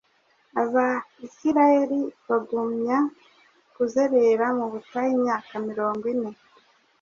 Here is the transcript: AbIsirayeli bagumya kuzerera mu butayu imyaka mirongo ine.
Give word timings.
AbIsirayeli 0.61 2.01
bagumya 2.27 2.97
kuzerera 3.75 4.45
mu 4.57 4.65
butayu 4.71 5.11
imyaka 5.17 5.53
mirongo 5.67 6.03
ine. 6.13 6.31